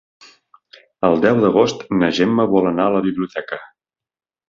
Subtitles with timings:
[1.09, 3.65] El deu d'agost na Gemma vol anar a la biblioteca.